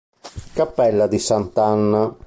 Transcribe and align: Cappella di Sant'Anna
Cappella 0.55 1.05
di 1.07 1.19
Sant'Anna 1.19 2.11